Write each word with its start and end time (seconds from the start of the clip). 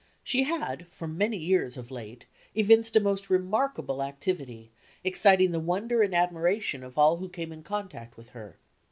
She 0.23 0.45
had, 0.45 0.87
for 0.87 1.07
many 1.07 1.37
years 1.37 1.77
of 1.77 1.91
late, 1.91 2.25
evinced 2.55 2.95
a 2.95 2.99
most 2.99 3.29
remarkable 3.29 4.01
activity, 4.01 4.71
excit 5.05 5.41
ing 5.41 5.51
the 5.51 5.59
wonder 5.59 6.01
and 6.01 6.15
admiration 6.15 6.83
of 6.83 6.97
all 6.97 7.17
who 7.17 7.29
came 7.29 7.51
in 7.51 7.61
contact 7.61 8.17
with 8.17 8.29
her. 8.29 8.57